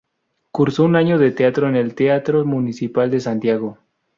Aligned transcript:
Cursó 0.49 0.83
un 0.83 0.95
año 0.95 1.19
de 1.19 1.29
teatro 1.29 1.69
en 1.69 1.75
el 1.75 1.93
Teatro 1.93 2.43
Municipal 2.43 3.11
de 3.11 3.19
Santiago. 3.19 3.77